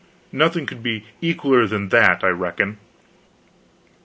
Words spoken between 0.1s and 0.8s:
Nothing